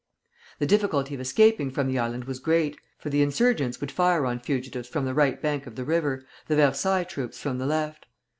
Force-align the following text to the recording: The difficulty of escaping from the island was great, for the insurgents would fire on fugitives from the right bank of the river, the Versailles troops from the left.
The 0.57 0.65
difficulty 0.65 1.13
of 1.13 1.21
escaping 1.21 1.69
from 1.69 1.85
the 1.87 1.99
island 1.99 2.23
was 2.25 2.39
great, 2.39 2.75
for 2.97 3.11
the 3.11 3.21
insurgents 3.21 3.79
would 3.79 3.91
fire 3.91 4.25
on 4.25 4.39
fugitives 4.39 4.89
from 4.89 5.05
the 5.05 5.13
right 5.13 5.39
bank 5.39 5.67
of 5.67 5.75
the 5.75 5.85
river, 5.85 6.25
the 6.47 6.55
Versailles 6.55 7.03
troops 7.03 7.37
from 7.37 7.59
the 7.59 7.67
left. 7.67 8.07